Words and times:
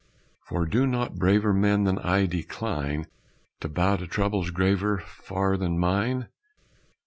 For 0.47 0.65
do 0.65 0.87
not 0.87 1.17
braver 1.19 1.53
men 1.53 1.83
than 1.83 1.99
I 1.99 2.25
decline 2.25 3.05
To 3.59 3.69
bow 3.69 3.97
to 3.97 4.07
troubles 4.07 4.49
graver, 4.49 4.97
far, 5.05 5.57
than 5.57 5.77
mine? 5.77 6.27